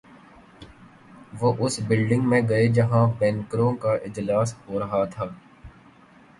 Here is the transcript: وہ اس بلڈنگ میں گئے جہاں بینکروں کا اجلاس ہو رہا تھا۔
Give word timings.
وہ 1.33 1.53
اس 1.59 1.79
بلڈنگ 1.87 2.27
میں 2.29 2.41
گئے 2.49 2.67
جہاں 2.69 3.05
بینکروں 3.19 3.71
کا 3.77 3.93
اجلاس 4.05 4.55
ہو 4.67 4.79
رہا 4.79 5.03
تھا۔ 5.05 5.25